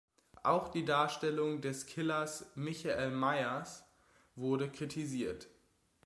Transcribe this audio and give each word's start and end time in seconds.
Auch 0.41 0.69
die 0.69 0.83
Darstellung 0.83 1.61
des 1.61 1.85
Killers 1.85 2.47
Michael 2.55 3.11
Myers 3.11 3.83
wurde 4.35 4.67
kritisiert. 4.67 5.47